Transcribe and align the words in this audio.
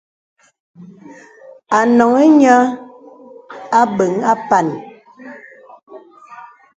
À 1.77 1.79
noŋhī 1.95 2.27
nīə 2.37 2.57
àbéŋ 3.81 4.13
àpān. 4.33 4.67